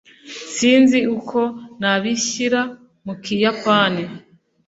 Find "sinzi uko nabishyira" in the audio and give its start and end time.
0.55-2.61